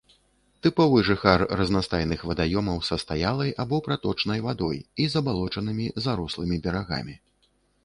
[0.67, 7.15] Тыповы жыхар разнастайных вадаёмаў са стаялай або праточнай вадой і забалочанымі, зарослымі берагамі.